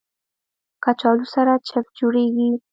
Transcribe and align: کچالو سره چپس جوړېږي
کچالو 0.83 1.25
سره 1.33 1.53
چپس 1.67 1.91
جوړېږي 1.99 2.49